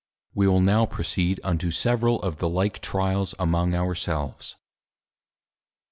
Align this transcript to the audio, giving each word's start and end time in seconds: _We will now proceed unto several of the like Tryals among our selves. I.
_We 0.33 0.47
will 0.47 0.61
now 0.61 0.87
proceed 0.87 1.39
unto 1.43 1.69
several 1.69 2.19
of 2.23 2.37
the 2.39 2.49
like 2.49 2.81
Tryals 2.81 3.35
among 3.37 3.75
our 3.75 3.93
selves. 3.93 4.55
I. 4.57 4.61